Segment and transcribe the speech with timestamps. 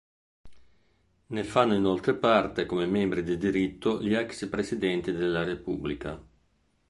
[1.27, 6.19] Ne fanno inoltre parte come membri di diritto gli ex presidenti della Repubblica.